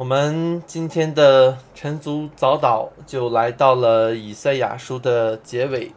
[0.00, 5.92] 我们今天的晨读早祷就来到了以赛亚书的结尾。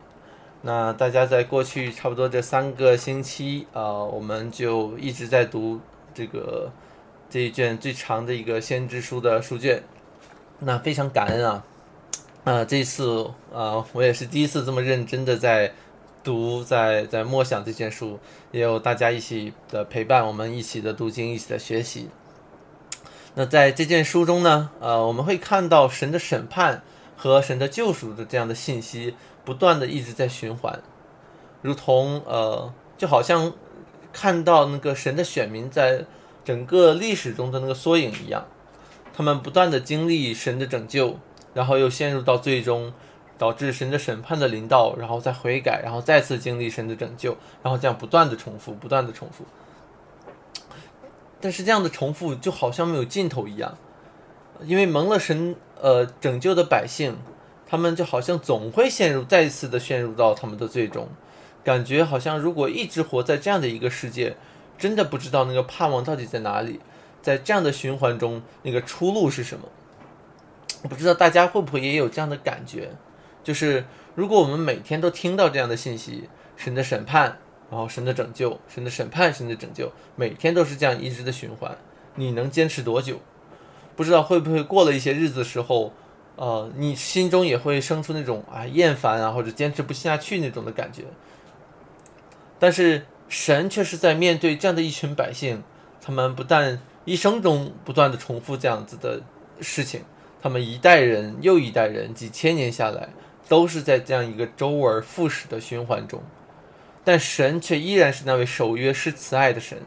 [0.64, 5.80] 那大家在过去差不多这三个星期啊、我们就一直在读
[6.14, 6.70] 这个
[7.30, 9.82] 这一卷最长的一个先知书的书卷。
[10.60, 11.64] 那非常感恩啊！
[12.44, 15.72] 啊、这次啊、我也是第一次这么认真的在
[16.22, 18.20] 读，在在默想这卷书，
[18.52, 22.10] 也有大家一起的陪伴，我们一起的读经，一起的学习。
[23.36, 26.84] 那在这件书中呢，呃，我们会看到神的审判
[27.18, 30.80] 和神的救赎的这样的信息，不断的一直在循环，
[31.62, 33.52] 如同呃，就好像
[34.12, 36.06] 看到那个神的选民在
[36.46, 38.46] 整个历史中的那个缩影一样，
[39.16, 41.18] 他们不断的经历神的拯救，
[41.56, 42.94] 然后又陷入到最终，
[43.40, 49.44] 导致神的审判的临到，然后再悔改，然后再次经历神的拯救，然后这样不断的重复，不断的重复。
[51.44, 53.78] 但是这样的重复就好像没有尽头一样，
[54.64, 57.18] 因为蒙了神呃拯救的百姓，
[57.68, 61.10] 他们就好像总会陷入再一次的陷入到他们的最终，
[61.62, 64.38] 感觉好像如果一直活在这样的一个世界，
[64.78, 66.80] 真的不知道那个盼望到底在哪里，
[67.22, 69.68] 在这样的循环中，那个出路是什么？
[70.84, 72.92] 我不知道大家会不会也有这样的感觉，
[73.44, 73.84] 就是
[74.16, 77.40] 如果我们每天都听到这样的信息，神的审判，
[77.74, 81.76] 然后神的拯救，神的审判，神的拯救，每天都是这样一直的循环，
[82.14, 83.20] 你能坚持多久？
[83.96, 85.92] 不知道会不会过了一些日子时候，
[86.36, 91.06] 呃，你心中也会生出那种啊厌烦啊或者坚持不下去那种的感觉。
[92.60, 95.64] 但是神却是在面对这样的一群百姓，
[96.00, 99.20] 他们不但一生中不断的重复这样子的
[99.62, 100.02] 事情，
[100.40, 103.10] 他们一代人又一代人，几千年下来，
[103.50, 106.22] 都是在这样一个周而复始的循环中。
[107.04, 109.78] 但神却依然是那位守约施慈爱的神，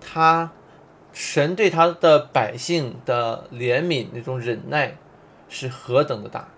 [0.00, 0.52] 他
[1.12, 4.96] 神对他的百姓的怜悯那种忍耐
[5.48, 6.48] 是何等的大。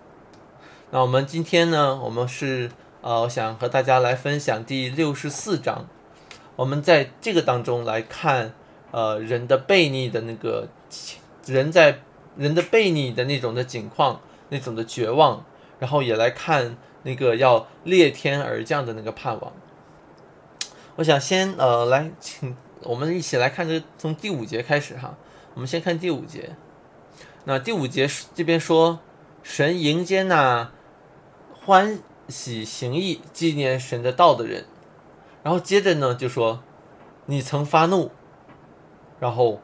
[0.91, 2.71] 那我们今天呢，我们是
[3.01, 5.87] 呃想和大家来分享第六十四章，
[6.55, 8.53] 我们在这个当中来看
[8.91, 10.67] 呃人的悖逆的那个
[11.45, 11.99] 人在
[12.35, 15.45] 人的悖逆的那种的境况，那种的绝望，
[15.77, 19.53] 然后也来看那个要裂天而降的那个盼望。
[20.99, 25.15] 我想先呃来请我们一起来看这从第五节开始哈，
[25.53, 26.57] 我们先看第五节。
[27.45, 28.99] 那第五节是这边说，
[29.41, 30.73] 神迎接那
[31.53, 34.65] 欢喜行义、纪念神的道的人，
[35.41, 36.61] 然后接着呢就说，
[37.27, 38.11] 你曾发怒，
[39.21, 39.61] 然后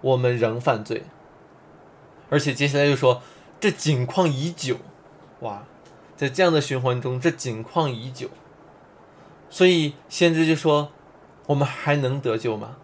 [0.00, 1.02] 我们仍犯罪，
[2.30, 3.20] 而且接下来又说
[3.60, 4.78] 这景况已久，
[5.40, 5.62] 哇，
[6.16, 8.30] 在这样的循环中，这景况已久。
[9.50, 10.90] 所以先知就说
[11.46, 12.76] ：“我们还能得救吗？”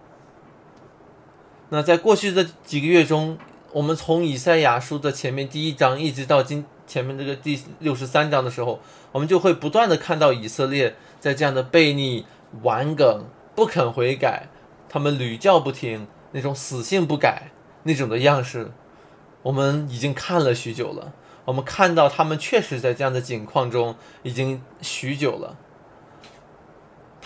[1.71, 3.39] 那在过去的几个月中，
[3.73, 8.81] 我们从以赛亚书的前面第一章一直到今前面这个第六十三章的时候，
[9.13, 12.27] 我们就会不断的看到以色列在这样的悖逆、
[12.63, 13.25] 顽梗、
[13.55, 14.49] 不肯悔改，
[14.89, 17.51] 他们屡教不听，那种死性不改
[17.83, 18.71] 那种的样式，
[19.43, 21.13] 我们已经看了许久了。
[21.45, 25.57] 我们看到他们确实在这样的境况中已经许久了。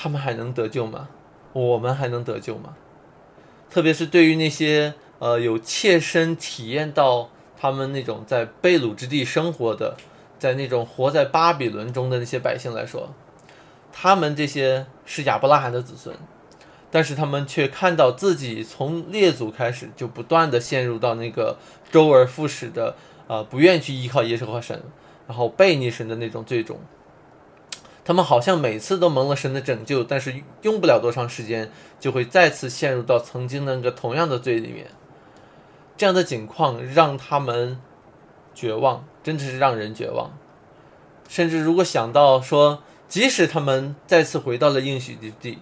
[0.02, 1.10] 他们还能得救吗？
[1.52, 2.74] 我们还能得救吗？
[3.68, 7.28] 特别是对于那些呃有切身体验到
[7.58, 9.98] 他们那种在被掳之地生活的，
[10.38, 13.10] 在那种活在巴比伦中的那些百姓来说，
[13.92, 16.16] 他们这些是亚伯拉罕的子孙，
[16.90, 21.58] 但是他们却看到自己从列祖开始就不断的陷入到那个
[21.92, 22.96] 周而复始的
[23.26, 24.82] 呃不愿去依靠耶和华神，
[25.28, 26.80] 然后背逆神的那种最终。
[28.02, 34.86] 他们好像每次都蒙了神的拯救，但是用不了多长时间，就会再次陷入到曾经那个同样的罪里面。
[35.96, 37.78] 这样的境况让他们
[38.54, 40.32] 绝望，真的是让人绝望。
[41.28, 45.58] 甚至如果想到说，即使他们再次回到了应许之地，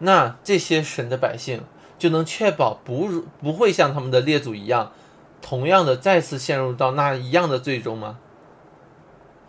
[0.00, 1.62] 那这些神的百姓
[1.98, 4.92] 就能确保不不会像他们的列祖一样，
[5.40, 8.18] 同样的再次陷入到那一样的罪中吗？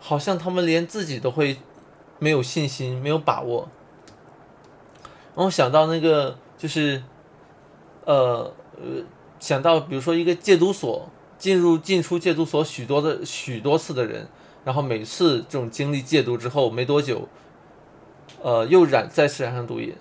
[0.00, 1.58] 好像他们连自己都会。
[2.18, 3.68] 没有信心，没有把握。
[5.36, 7.02] 然后想到那个，就是，
[8.04, 9.02] 呃呃，
[9.40, 11.08] 想到比如说一个戒毒所，
[11.38, 14.28] 进入进出戒毒所许多的许多次的人，
[14.64, 17.28] 然后每次这种经历戒毒之后没多久，
[18.42, 19.94] 呃，又染再次染上毒瘾。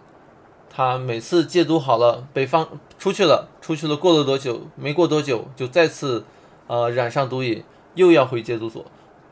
[0.69, 2.67] 他每次戒毒好了，被放
[2.99, 4.61] 出去了，出去了，过了多久？
[4.75, 6.25] 没过多久就再次，
[6.67, 7.63] 呃，染上毒瘾，
[7.95, 8.85] 又要回戒毒所。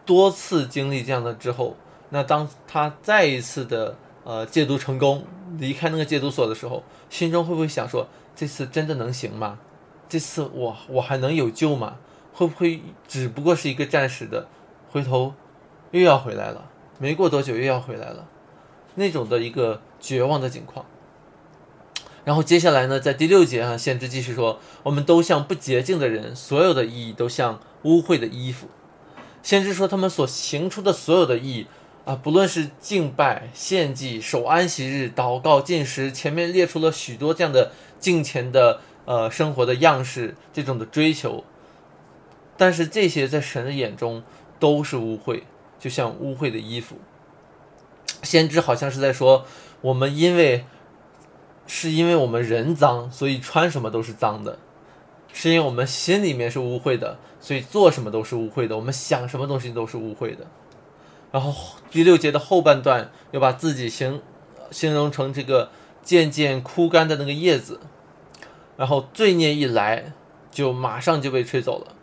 [0.03, 1.75] 多次经历这样的之后。
[2.11, 5.25] 那当他再一次的呃戒毒成功，
[5.57, 9.57] 离开那个戒毒所的时候，心中会不会想说：这次真的能行吗？
[10.07, 11.95] 这次我我还能有救吗？
[12.33, 14.47] 会不会只不过是一个暂时的？
[14.91, 15.33] 回头
[15.91, 16.69] 又要回来了，
[16.99, 18.27] 没过多久又要回来了，
[18.95, 20.85] 那种的一个绝望的境况。
[22.23, 28.67] 然后接下来呢，在第六节啊，先知继续说：我们都像不洁净的人，所有的意义都像污秽的衣服。
[29.41, 31.67] 先知说，他们所行出的所有的意义
[32.05, 41.43] 啊，不论是敬拜、献祭、守安息日、祷告、进食，前面列出了许多这样的敬虔的呃生活的样式，这种的追求。
[42.57, 44.23] 但是这些在神的眼中
[44.59, 45.43] 都是污秽，
[45.79, 46.97] 就像污秽的衣服。
[48.23, 49.45] 先知好像是在说，
[49.81, 50.65] 我们因为。
[51.67, 54.57] 是因为我们人脏，所以穿什么都是脏的；
[55.31, 58.75] 是因为我们心里面是污秽的，所以做什么都是污秽的。
[58.75, 60.45] 我们想什么东西都是污秽的。
[61.31, 61.53] 然后
[61.89, 64.21] 第六节的后半段又把自己形
[64.69, 65.71] 形容成这个
[66.03, 67.79] 渐渐枯干的那个叶子，
[68.75, 70.13] 然后罪孽一来，
[70.51, 71.95] 就马上就被吹走了。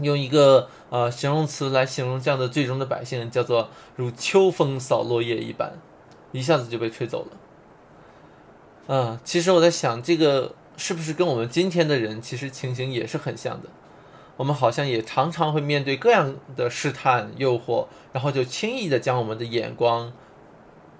[0.00, 5.72] 用一个呃形容词来形容这样的最终的百姓，叫做如秋风扫落叶一般，
[6.32, 7.36] 一下子就被吹走了。
[8.86, 13.68] 嗯，其实我在想，这个是不是跟我们今天的人其实情形也是很像的？
[14.40, 20.10] 我们好像也常常会面对各样的试探、诱惑，然后就轻易的将我们的眼光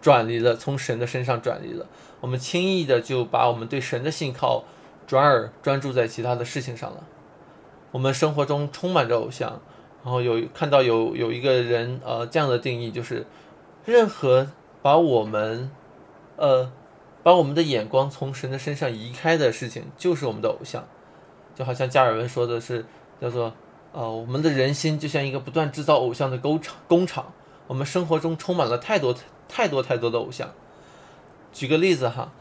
[0.02, 1.86] 转离了，从神的身上转离了。
[2.20, 4.64] 我们轻易的就把我们对神的信靠
[5.06, 7.02] 转而专注在其他的事情上了。
[7.92, 9.58] 我们生活中充满着偶像，
[10.04, 13.24] 然后有看到有有一个人呃这样的定义，就是
[13.86, 14.48] 任何
[14.82, 15.70] 把我们
[16.36, 16.70] 呃。
[17.22, 20.88] 把我们的眼光从神的身上移开的事情，就是我们的偶像。
[21.54, 22.86] 就好像加尔文说的是，
[23.20, 23.52] 叫做
[23.92, 26.76] 呃，我们的人心就像一个不断制造偶像的工厂。
[26.88, 27.32] 工厂，
[27.66, 29.14] 我们生活中充满了太多
[29.48, 30.48] 太多太多的偶像。
[31.52, 32.32] 举个例子哈，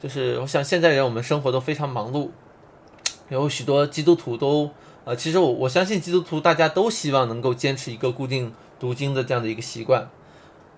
[0.00, 2.30] 就是我想现在人我们生活都非常忙碌，
[3.28, 4.70] 有许多基督徒都
[5.04, 10.08] 呃，其实我我相信基督徒大家都希望能够坚持一个固定读经的这样的一个习惯，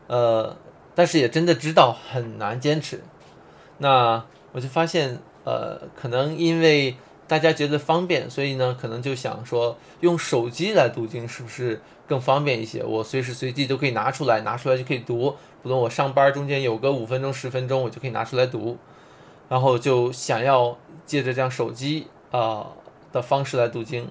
[0.06, 0.54] 呃，
[0.94, 3.02] 但是也真的知道很难坚持。
[3.78, 4.22] 那
[4.52, 6.94] 我就发现，呃，可能因为
[7.28, 12.82] 大家觉得方便，所以呢，可能就想说用手机来读经是不是更方便一些？
[12.82, 15.36] 我随时随地都可以拿出来，拿出来就可以读。
[15.62, 18.78] 不论我上班中间有个五分钟、十分钟，我就可以拿出来读。
[19.48, 20.76] 然后就想要
[21.06, 22.66] 借着这样手机啊
[23.12, 24.10] 的方式来读经。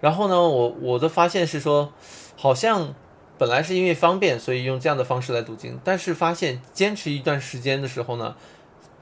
[0.00, 1.92] 然后呢，我我的发现是说，
[2.36, 2.94] 好像
[3.38, 8.36] 本来是因为方便，所以用这样的方式来读经，但是发现坚持一段时间的时候呢。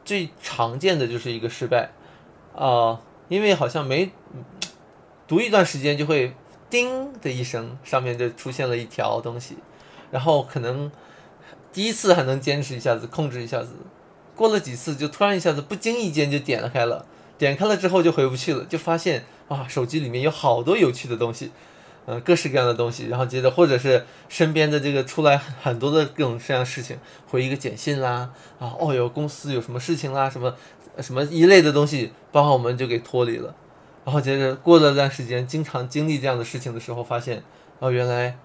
[0.04, 1.90] 最常见的就是一个失败，
[2.54, 4.10] 啊，因为好像没
[5.26, 6.34] 读一段时间就会
[6.70, 9.56] 叮的一声，上面就出现了一条东西，
[10.10, 10.90] 然后可能
[11.72, 13.70] 第一次还能坚持一下子，控制一下子，
[14.34, 17.04] 过了几次就突然一下子不经意间就点了开了，
[17.36, 21.50] 点开了之后就回不去了，就发现啊，手机里面有好多有趣的东西。
[22.08, 26.96] 嗯，各式各样的东西，然后接着或者是身边的这个出来很多的各种各样事情，
[27.28, 28.30] 回一个简讯啦，
[28.60, 30.54] 啊，哦哟公司有什么事情啦，什么
[31.02, 33.54] 什么一类的东西，把我们就给脱离了。
[34.04, 37.42] 然后接着过了段时间，经常经历这样的事情的时候，发现
[37.80, 38.38] 哦，原来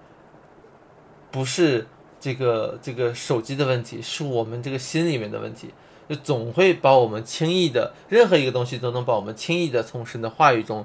[1.30, 1.86] 不是
[2.20, 5.72] 这个这个手机的问题，是我们这个心里面的问题，
[6.08, 10.84] 就总会把我们轻易的任何一个东西都能把我们轻易的从神的话语中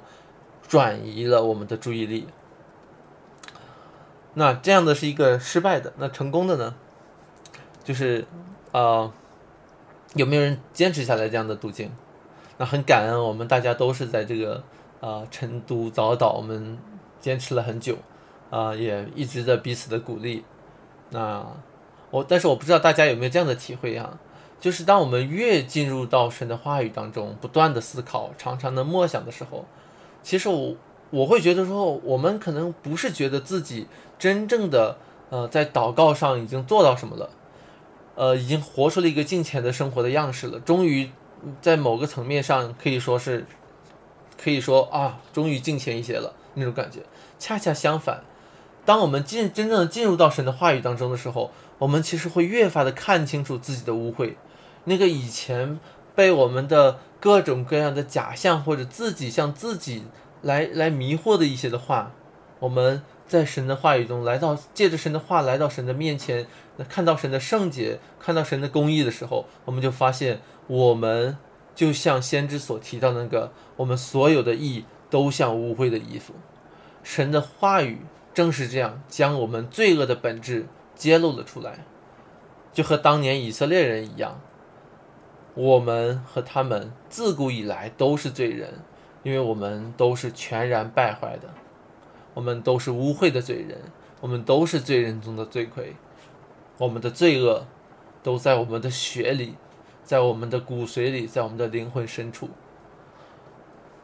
[0.68, 2.28] 转移了我们的注意力。
[4.34, 6.74] 那这样的是一个失败的，那成功的呢？
[7.82, 8.24] 就是，
[8.70, 9.10] 呃，
[10.14, 11.90] 有没有人坚持下来这样的途径？
[12.56, 14.62] 那很感恩，我们大家都是在这个
[15.00, 16.78] 呃晨读早祷，我们
[17.20, 17.96] 坚持了很久，
[18.50, 20.44] 啊，也一直在彼此的鼓励。
[21.10, 21.46] 那
[22.10, 24.18] 我，但是我不知道大家有没有这样的体会啊？
[24.60, 29.64] 就是当我们越进入到神的话语当中，不断的思考，常常的默想的时候，
[30.22, 30.74] 其实我。
[31.10, 33.86] 我会觉得说，我们可能不是觉得自己
[34.18, 34.98] 真正的
[35.30, 37.30] 呃在祷告上已经做到什么了，
[38.18, 40.58] 呃，已经活出了一个敬虔的生活的样式了。
[40.58, 41.08] 终于
[41.62, 43.46] 在某个层面上可以说是，
[44.36, 46.98] 可以说啊，终于敬虔一些了那种感觉。
[47.38, 48.24] 恰恰相反，
[48.84, 54.34] 当我们进真正的进入到神的话语当中的时候，我们其实会越发的看清楚自己的污秽，
[54.84, 55.78] 那个以前
[56.16, 60.02] 被我们的各种各样的假象或者自己向自己。
[60.40, 62.12] 来来迷惑的一些的话，
[62.60, 66.46] 我们在神的话语中来到，借着神的话来到神的面前，
[66.88, 71.36] 看到神的圣洁，看到神的公义的时候，我们就发现，我们
[71.74, 76.32] 就像先知所提到那个，我们所有的义都像污秽的衣服。
[77.04, 78.00] 神的话语
[78.32, 80.66] 正是这样，将我们罪恶的本质
[80.96, 81.84] 揭露了出来，
[82.72, 84.40] 就和当年以色列人一样，
[85.54, 88.74] 我们和他们自古以来都是罪人。
[89.24, 91.48] 因为我们都是全然败坏的，
[92.38, 93.76] 我们都是污秽的罪人，
[94.20, 95.96] 我们都是罪人中的罪魁，
[96.78, 97.66] 我们的罪恶
[98.22, 99.56] 都在我们的血里，
[100.04, 102.48] 在我们的骨髓里，在我们的灵魂深处。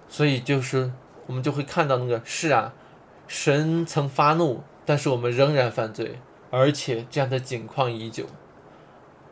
[0.08, 0.90] 所以就是
[1.28, 2.74] 我们就会看到那个是啊，
[3.28, 6.18] 神曾发怒，但是我们仍然犯罪，
[6.50, 8.26] 而且这样的境况已久。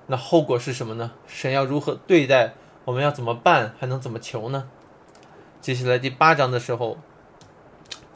[0.07, 1.11] 那后果是什么呢？
[1.27, 2.55] 神要如何对待？
[2.85, 3.75] 我们要怎么办？
[3.81, 4.69] 还能怎么求呢？
[5.61, 6.99] 接下来第八章的时候，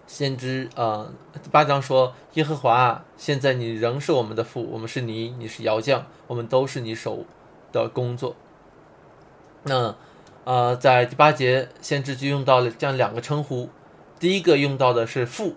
[0.07, 1.09] 先知啊，
[1.43, 7.25] 第八章说：“耶和华，现在你仍是我们的父，我们是你，你是窑匠，我们都是你手
[7.73, 8.37] 的工作。”
[9.65, 9.97] 那
[10.45, 13.69] 呃，在第八节，先知就用到了这样两个称呼。
[14.21, 15.57] 第一个用到的是父，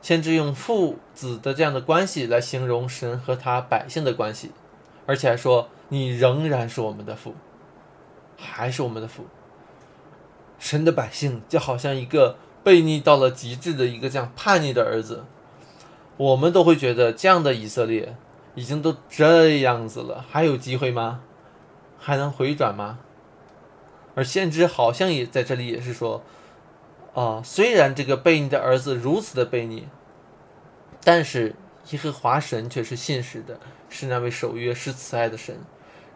[0.00, 4.52] 先知用父子的这样的关系来形容神和他百姓的关系，
[5.04, 7.34] 而且还说：“你仍然是我们的父，
[8.38, 9.26] 还是我们的父。”
[10.58, 15.24] 神的百姓就好像一个悖逆到了极致的一个这样叛逆的儿子，
[16.16, 18.16] 我们都会觉得这样的以色列
[18.56, 21.20] 已经都这样子了，还有机会吗？
[21.96, 22.98] 还能回转吗？
[24.16, 26.24] 而先知好像也在这里也是说，
[27.14, 29.86] 啊，虽然这个悖逆的儿子如此的悖逆，
[31.04, 31.54] 但是
[31.90, 35.60] 耶和华神却是信实的，是那位守约、是慈爱的神。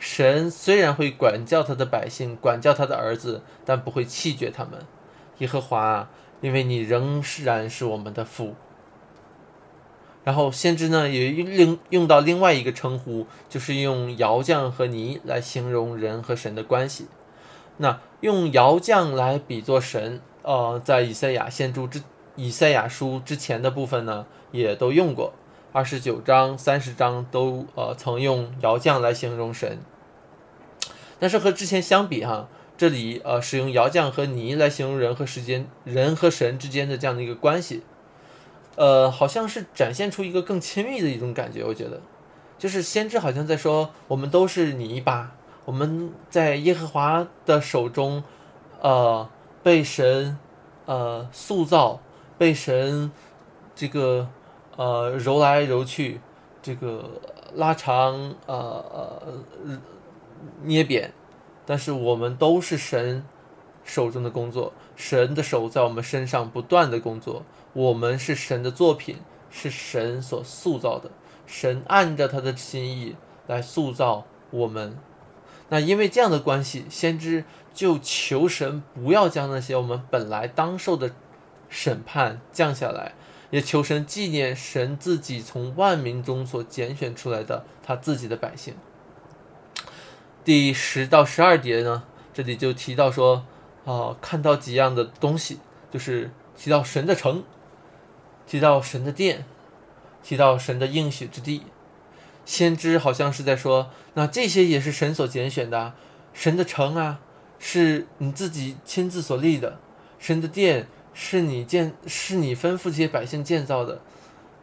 [0.00, 4.84] 神虽然会管教他的百姓，管教他的儿子，但不会弃绝他们。
[5.38, 6.10] 耶和华，
[6.40, 8.54] 因为你仍然是我们的父。
[10.22, 17.06] 然后先知呢也用用到另外一个称呼，就是用窑匠和泥来形容人和神的关系。
[17.78, 22.02] 那用窑匠来比作神，呃，在以赛亚先知之
[22.36, 25.32] 以赛亚书之前的部分呢，也都用过。
[25.72, 29.78] 二十九章、三十章都呃曾用窑匠来形容神，
[31.18, 32.48] 但是和之前相比哈，
[32.80, 37.82] 这里呃使用窑匠和泥来形容人和时间、人和神之间的这样的一个关系，
[38.76, 41.62] 呃，好像是展现出一个更亲密的一种感觉。
[41.62, 42.00] 我觉得，
[42.56, 48.24] 就是先知好像在说，我们都是泥巴，我们在耶和华的手中，
[48.80, 49.28] 呃，
[49.62, 50.38] 被神
[50.86, 52.00] 呃塑造，
[52.38, 53.12] 被神
[53.74, 54.30] 这个。
[54.76, 56.20] 呃，揉来揉去，
[56.62, 57.20] 这个
[57.54, 58.82] 拉长，呃
[59.66, 59.78] 呃，
[60.62, 61.12] 捏扁，
[61.70, 63.24] 但是我们都是神
[63.84, 69.18] 手中的工作，神的手在我们身上不断的工作，我们是神的作品，
[69.52, 71.12] 是神所塑造的，
[71.46, 73.14] 神按着他的心意
[73.46, 74.98] 来塑造我们。
[75.68, 81.12] 那因为这样的关系，先知就求神不要将那些我们本来当受的
[81.68, 83.12] 审判降下来。
[83.50, 88.74] 也求神纪念神自己从万民中所拣选出来的他自己的百姓。
[90.44, 93.44] 第十到十二节呢，这里就提到说，
[93.84, 95.58] 啊，看到几样的东西，
[95.90, 97.44] 就是提到神的城，
[98.46, 99.44] 提到神的殿，
[100.22, 101.62] 提到神的应许之地。
[102.44, 105.94] 先知好像是在说，那这些也是神所拣选的，
[106.32, 107.20] 神的城啊，
[107.58, 109.78] 是你自己亲自所立的，
[110.18, 110.86] 神的殿。
[111.12, 114.00] 是你建，是你吩咐这些百姓建造的，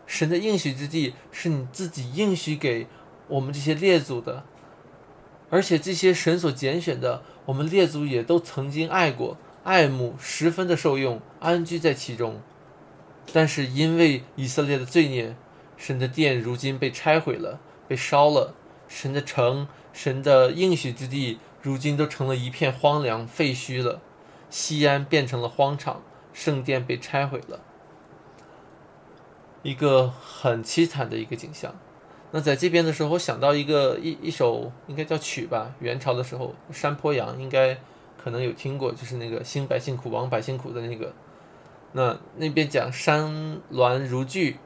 [0.07, 2.87] 神的应许之地是你自己应许给
[3.27, 4.45] 我们这些列祖的，
[5.49, 12.41] 而且这些神所拣选的，我们列祖也都曾经爱过、爱慕，十分的受用，安居在其中。
[13.31, 15.35] 但是因为以色列的罪孽，
[15.77, 18.53] 神的殿如今被拆毁了，被烧了，
[18.87, 24.01] 神的城、神的应许之地如今都成了一片荒凉废墟了，
[24.49, 26.01] 西安变成了荒场。
[26.33, 27.61] 圣殿被拆毁了，
[29.63, 31.75] 一个很凄惨的一个景象。
[32.37, 37.75] 那在这边的时候，我想到一个一一首应该叫曲吧，元朝的时候，山坡羊应该
[38.15, 41.11] 可能有听过，就是那个“兴百姓苦，亡百姓苦”的那个。
[41.93, 44.57] 那那边讲山峦如聚，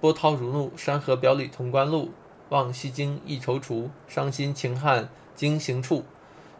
[0.00, 2.10] 波涛如怒，山河表里潼关路，
[2.48, 6.02] 望西京一踌躇，伤心秦汉经行处，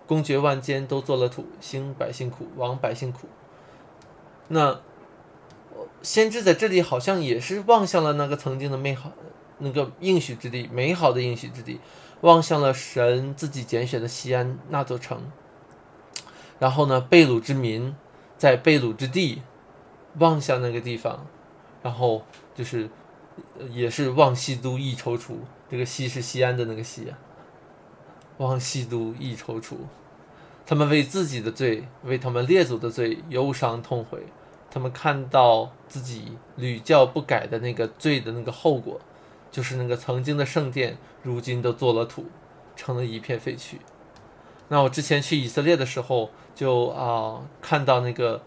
[0.07, 3.27] 公爵万间都做了土，兴百姓苦，亡百姓苦。
[4.47, 4.81] 那
[6.03, 9.11] 先知在这里好像也是望向了那个曾经的美好，
[9.63, 11.81] 那个应许之地，美好的应许之地，
[12.21, 15.21] 望向了神自己拣选的西安那座城。
[16.59, 17.95] 然后呢，贝鲁之民
[18.37, 19.43] 在贝鲁之地
[20.19, 21.27] 望向那个地方，
[21.83, 22.89] 然后就是
[23.71, 25.35] 也是望西都亦踌躇，
[25.71, 27.19] 这个西是西安的那个西啊，
[28.39, 29.77] 望西都亦踌躇。
[30.65, 34.25] 他们为自己的罪，为他们列祖的罪忧伤痛悔。
[34.71, 38.99] 他们看到自己屡教不改的那个罪的那个后果，
[39.53, 42.25] 就是那个曾经的圣殿，如今都做了土，
[42.75, 43.75] 成了一片废墟。
[44.69, 48.43] 那我之前去以色列的时候，就啊看到那个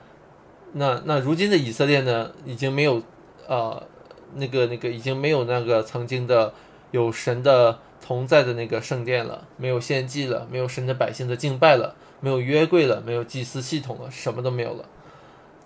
[0.73, 3.01] 那那如今的以色列呢，已经没有
[3.47, 3.81] 呃
[4.33, 6.51] 那个那个已经没有那个曾经的
[6.89, 14.89] 有神的同在的那个圣殿了，没有献祭了，没有神的百姓的敬拜了，没有约柜了，没有祭祀系统了，什么都没有了。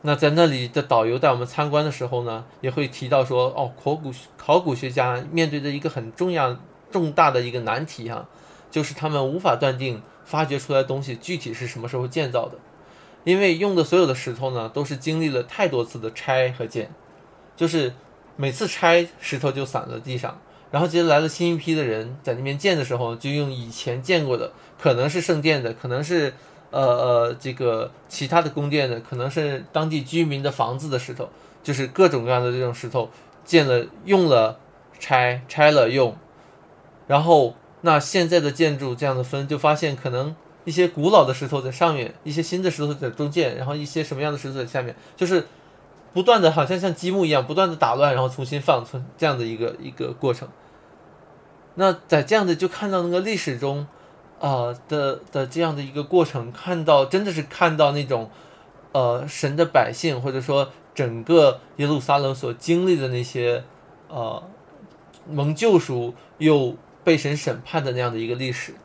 [0.02, 6.58] 那在那里的导游带我们参观的时候呢，也会提到说，哦，考古考古学家面对的一个很重要
[6.90, 8.26] 重大的一个难题哈，
[8.72, 12.58] 就是他们无法断定发掘出来的东西具体是什么时候建造的，
[13.26, 16.90] 因为用的所有的石头呢，都是经历了太多次的拆和建，
[17.58, 17.94] 就是
[18.38, 20.40] 每次拆石头就散在地上，
[20.72, 26.34] 然后接着来了新一批的人在那边建的时候，就用以前见过的，可能是圣殿的，可能是。
[26.72, 31.28] 呃呃，这个其他的宫殿呢，可能是当地居民的房子的石头，
[31.64, 33.10] 就是各种各样的这种石头，
[33.44, 34.60] 建了用了
[35.00, 36.16] 拆，拆了用，
[37.08, 45.48] 然后那现在的建筑这样的分，就发现可能一些古老的石头在上面，一些新的石头在中间，然后一些什么样的石头在下面，就是
[46.14, 50.48] 不断的好像像积木一样，不断的打乱，然后重新放存这样的一个一个过程。
[51.76, 53.88] 那在这样的就看到那个历史中。
[54.40, 58.30] 啊的的这样的一个过程，看到真的是看到那种，
[58.94, 63.64] 呃，神的百姓或者说整个耶路撒冷所经历的那些，
[64.08, 64.42] 呃，
[65.30, 68.76] 蒙救赎又被神审判的那样的一个历史，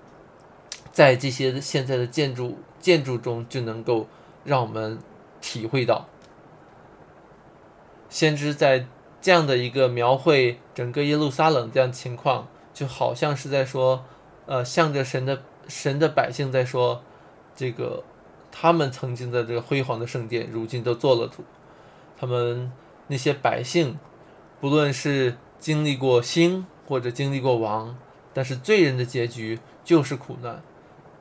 [0.90, 4.08] 在这些现在的建筑建筑中就能够
[4.44, 4.98] 让我们
[5.40, 6.08] 体会到，
[8.08, 8.86] 先知在
[9.20, 14.04] 这样的一个描绘整个耶路撒冷这样情况，就好像是在说。
[14.46, 17.02] 呃，向着神的神的百姓在说，
[17.56, 18.04] 这个
[18.52, 21.44] 他们曾经的这个辉煌的圣殿，如今都做了土。
[22.18, 22.70] 他们
[23.06, 23.98] 那些百姓，
[24.60, 27.96] 不论是经历过兴或者经历过亡，
[28.32, 30.62] 但是罪人的结局就是苦难，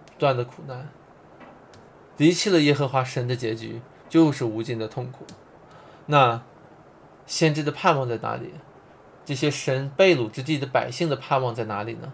[0.06, 0.90] 不断的苦难。
[2.18, 5.26] 离弃了耶和华神的结局就是无尽的痛苦。
[6.06, 6.44] 那
[7.26, 8.54] 先知的盼望在哪里？
[9.26, 12.12] 这些神被掳之地的百姓的盼望在哪里呢？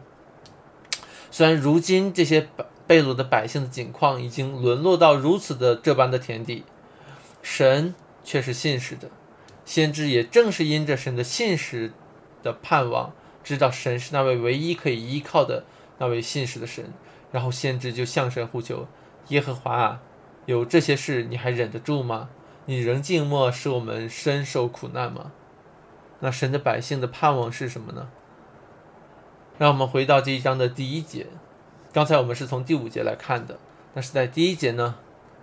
[1.32, 2.48] 虽然如今这些
[2.88, 6.64] 被掳的百姓的境况已经沦落到如此的这般的田地，
[7.42, 9.10] 神却是信实的。
[9.64, 11.94] 先知也正是因着神的信实
[12.42, 13.14] 的盼望，
[13.44, 15.64] 知道神是那位唯一可以依靠的
[16.00, 16.92] 那位信实的神，
[17.32, 18.88] 然后先知就向神呼求
[19.30, 20.02] ：“耶和华啊，
[20.48, 22.30] 有这些事你还忍得住吗？
[22.66, 25.32] 你仍静默，使我们深受苦难吗？”
[26.22, 28.10] 那神的百姓的盼望是什么呢？
[29.60, 31.28] 让我们回到这一章的第一节。
[31.92, 33.60] 刚才我们是从第五节来看的，
[33.94, 34.96] 但是在第一节呢，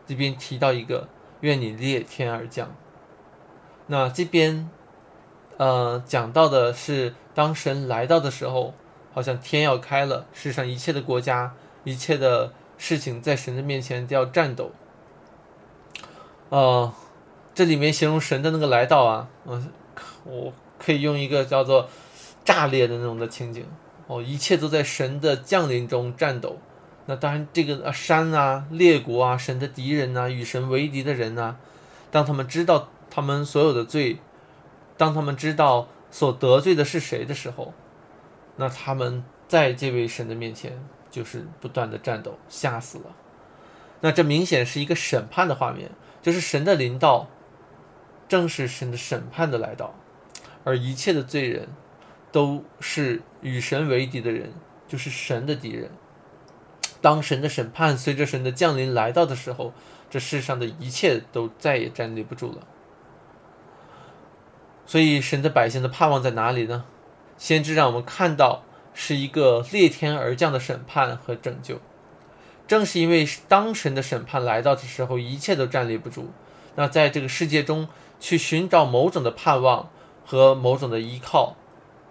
[0.06, 1.06] 这边提到一个
[1.42, 2.74] “愿你裂天而降”。
[3.88, 4.70] 那这边，
[5.58, 8.72] 呃，讲到的是当神来到的时候，
[9.12, 14.72] 好像天要开了，世上一切的国家、一切的事情在神的面前都要颤抖。
[16.48, 16.90] 呃，
[17.54, 19.70] 这里面形容神的那个来到啊，嗯，
[20.24, 21.86] 我可以用一个叫做
[22.46, 23.66] 炸裂的那种的情景。
[24.08, 26.58] 哦，一切都在神的降临中战斗。
[27.06, 31.56] 那当然，这个山啊、列国啊、神的敌人呐、与神为敌的人呐，
[32.10, 34.18] 当他们知道他们所有的罪，
[34.96, 37.74] 当他们知道所得罪的是谁的时候，
[38.56, 43.04] 那他们在这位神的面前就是不断的战斗，吓死了。
[44.00, 45.90] 那这明显是一个审判的画面，
[46.22, 47.28] 就是神的临到，
[48.28, 49.94] 正是神的审判的来到，
[50.62, 51.68] 而一切的罪人。
[52.32, 54.52] 都是与神为敌的人，
[54.88, 55.88] 就是神的敌人。
[57.00, 59.72] 当神的审判随着神的降临来到的时候，
[60.10, 62.66] 这世上的一切都再也站立不住了。
[64.84, 66.84] 所以，神的百姓的盼望在哪里呢？
[67.38, 71.80] 先知让我们看到是一个裂天而降的审判和拯救。
[72.66, 76.32] 正是因为当神的审判来到的时候，一切都站立不住。
[76.74, 77.86] 那在这个世界中
[78.18, 79.88] 去寻找某种的盼望
[80.24, 81.54] 和某种的依靠。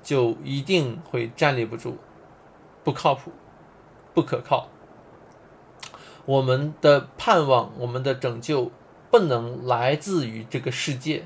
[0.05, 1.97] 就一定会站立不住，
[2.83, 3.31] 不靠谱，
[4.13, 4.69] 不可靠。
[6.27, 8.71] 我们的盼望，我们的拯救，
[9.09, 11.25] 不能来自于这个世界，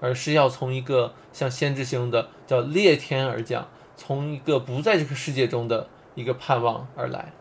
[0.00, 7.32] 而是要从一个像先知形容的叫裂天而降，从一个不在这个世界中的一个盼望而来。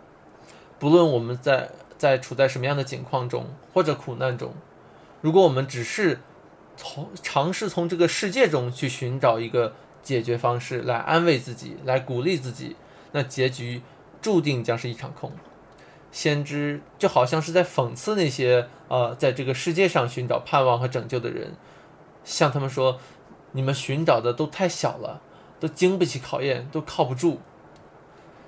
[0.77, 4.53] 不论我们在在处在什么样的境况中或者苦难中，
[5.21, 6.19] 如果我们只是
[6.75, 9.73] 从尝试从这个世界中去寻找一个。
[10.07, 12.77] 解决方式来安慰自己，来鼓励自己，
[13.11, 13.81] 那结局
[14.21, 15.33] 注定将是一场空。
[16.13, 21.51] 先知就好像是在讽刺那些呃，在这个世界上寻找盼望和拯救的人，
[22.23, 23.01] 向他们说：
[23.51, 25.21] 你们寻找的都太小了，
[25.59, 27.41] 都经不起考验，都靠不住。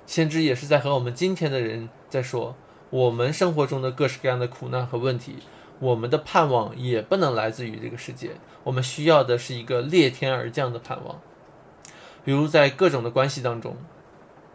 [0.06, 2.56] 先知也是在和我们今天的人在说，
[2.88, 5.36] 我们生活中的各式各样的苦难和问题，
[5.78, 8.30] 我们的盼望也不能来自于这个世界，
[8.64, 11.20] 我们需要的是一个裂天而降的盼望。
[12.24, 13.76] 比如在各种的关系当中，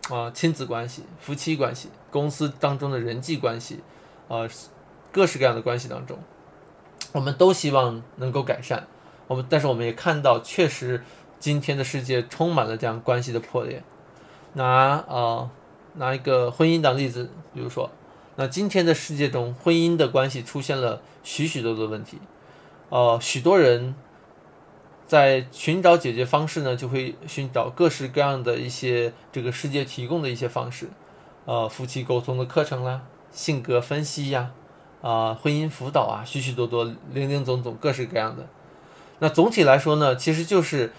[0.10, 3.82] 啊，亲子关系、夫妻关系、公司当中的人际关系，
[4.28, 4.47] 啊，
[5.12, 6.19] 各式各样的关系当中，
[7.12, 8.86] 我们都希望能够改善。
[9.28, 11.04] 我们但是我们也看到，确实
[11.39, 13.82] 今天的世界充满了这样关系的破裂。
[14.54, 15.49] 拿啊
[15.95, 17.89] 拿一个婚姻当例子，比如说，
[18.36, 22.19] 那今天的世界中，婚姻的关系出现了许许多多的问题，
[22.89, 23.95] 呃，许多人。
[25.08, 30.89] 在寻找解决方式呢，就会寻找各式各样的一些这个世界提供的一些方式，
[31.46, 34.52] 呃，夫妻沟通的课程啦，性格分析呀，
[35.02, 38.48] 啊，婚姻辅导啊，许许多多，零零总总，各式各样的。
[39.20, 40.91] 那总体来说呢，其实就是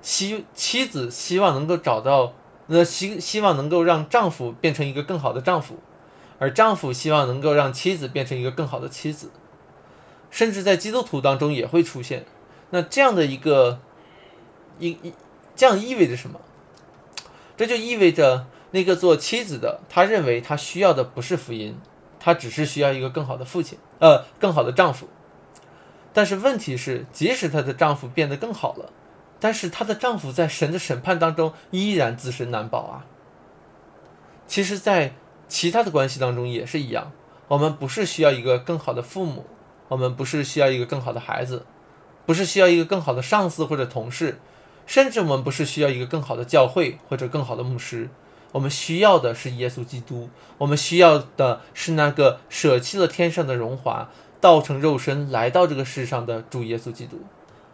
[0.00, 2.32] 希妻子希望能够找到，
[2.68, 5.78] 那希希望能够让丈夫变成一个更好的丈夫，
[6.38, 9.32] 而丈夫希望能够让妻子变成一个更好的妻子，
[10.30, 12.24] 甚至在基督徒当中也会出现。
[12.70, 13.80] 那这样的一个，
[14.78, 15.12] 一一
[15.56, 16.40] 这样意味着什么？
[17.56, 21.78] 这就意味着那个做妻子的，他认为他需要的不是福音，
[22.20, 25.08] 他只是需要一个更好的父亲，呃，更好的丈夫。
[26.12, 28.92] 但是问题是，即使她的丈夫变得更好了，
[29.38, 33.06] 但是她的丈夫在神的审判当中依然自身难保啊。
[34.46, 35.14] 其实，在
[35.46, 37.12] 其他的关系当中也是一样，
[37.48, 39.46] 我们不是需要一个更好的父母，
[39.88, 41.64] 我们不是需要一个更好的孩子。
[42.28, 44.38] 不是需要一个更好的上司或者同事，
[44.84, 48.10] 甚至我们不是需要一个更好的教会或者更好的牧师，
[48.52, 54.10] 我们需要的是耶稣基督，我们需要的是那个舍弃了天上的荣华，
[54.42, 57.18] 道成肉身来到这个世上的主耶稣基督，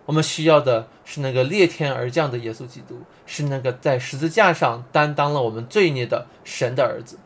[0.07, 7.19] 我们需要的是那个裂天而降的耶稣基督，是那个在十字架上担当了我们罪孽的神的儿子。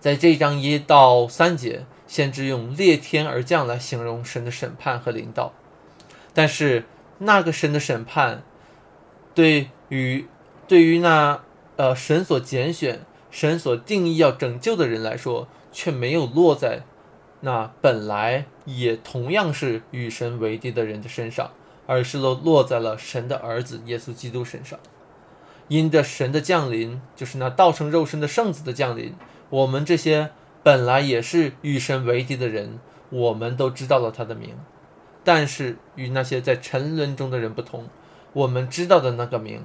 [0.00, 1.84] 在这一章一到三节。
[2.10, 5.52] 先知用裂天而降来形容神的审判和领导，
[6.34, 6.84] 但是
[7.18, 8.42] 那个神的审判，
[9.32, 10.26] 对于
[10.66, 11.40] 对于那
[11.76, 16.82] 呃神所拣选、神所定义要拯救的人来说，却没有落在
[17.42, 21.52] 那本来也同样是与神为敌的人的身上，
[21.86, 24.76] 而是落落在了神的儿子耶稣基督身上。
[25.68, 29.14] 因着神的降临，就是那道成肉身的圣子的降临，
[29.50, 30.30] 我们这些。
[30.62, 34.54] 本来也是与神为敌的人，我们都知道了他的名，
[35.24, 37.88] 但是与那些在沉沦中的人不同，
[38.32, 39.62] 我们知道的那个名，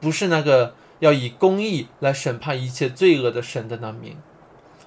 [0.00, 4.16] 不是那个要以公义来审判一切罪恶的神的那名，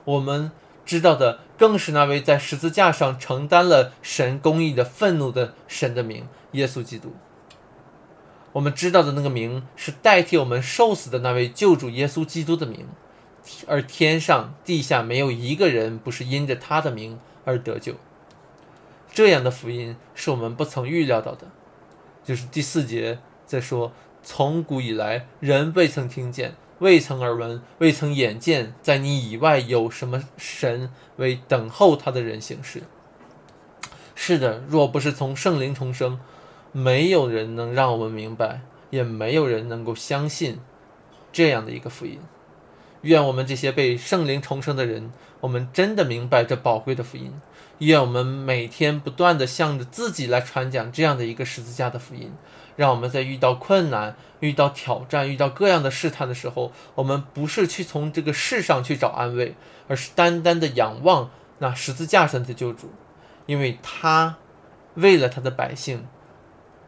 [0.03, 0.51] 我们
[0.83, 7.13] 知道的更是那位在十字架上承担了神公义的愤怒的神的名——耶稣基督。
[8.53, 12.87] 我们知道的那个名，是代替我们受死的那位救主耶稣基督的名。
[13.67, 17.95] 而天上地下没有一个人不是因着他的名而得救。
[19.13, 21.47] 这样的福音是我们不曾预料到的。
[22.23, 23.91] 就是第四节在说
[24.23, 32.83] ：“从古以来，人未曾听见，未曾耳闻，未曾眼见，在你以外有什么神为等候他的人行事。”
[34.13, 36.19] 是的，若不是从圣灵重生，
[36.71, 38.61] 没有人能让我们明白，
[38.91, 40.59] 也没有人能够相信
[41.33, 42.19] 这样的一个福音。
[43.01, 47.33] 愿我们这些被圣灵重生的人，我们真的明白这宝贵的福音。
[47.79, 52.31] 愿我们每天不断的向着自己来传讲这样的一个十字架的福音，
[52.75, 59.55] 让我们在遇到困难、遇到挑战、遇到各样的试探的时候，我们不是去从这个世上去找安慰，
[59.87, 62.91] 而是单单的仰望那十字架上的救主，
[63.47, 64.37] 因为他
[64.93, 66.05] 为了他的百姓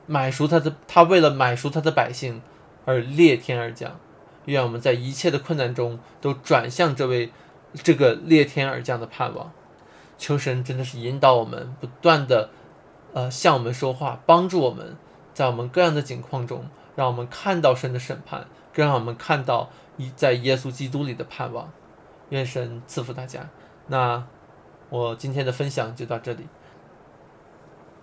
[0.06, 2.44] 买赎他的，他为了买赎他的百姓
[2.86, 4.00] 而裂天而降。
[4.46, 7.32] 愿我们在一切的困难中都转向这位
[7.74, 9.52] 这个裂天而降的盼望。
[10.18, 12.50] 求神真的是引导我们，不断的
[13.14, 14.96] 呃向我们说话，帮助我们
[15.34, 21.72] 在我们各样的境况中，让我们看到神的审判，更让我们看到一在耶稣基督里的盼望。
[22.30, 23.50] 愿神赐福大家。
[23.88, 24.24] 那
[24.90, 26.48] 我今天的分享就到这里。